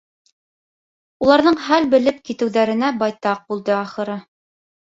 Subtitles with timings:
[1.25, 4.21] Уларҙың хәл белеп китеүҙәренә байтаҡ булды, ахырыһы...